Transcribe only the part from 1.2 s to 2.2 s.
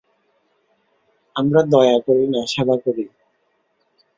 আমরা দয়া